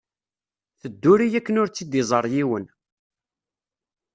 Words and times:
Tedduri 0.79 1.27
akken 1.39 1.59
ur 1.61 1.67
tt-id-iẓer 1.69 2.25
yiwen. 2.33 2.65